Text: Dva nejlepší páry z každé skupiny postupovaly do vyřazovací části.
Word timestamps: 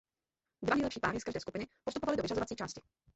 Dva 0.65 0.75
nejlepší 0.75 0.99
páry 0.99 1.19
z 1.19 1.23
každé 1.23 1.39
skupiny 1.39 1.67
postupovaly 1.83 2.17
do 2.17 2.21
vyřazovací 2.21 2.55
části. 2.55 2.81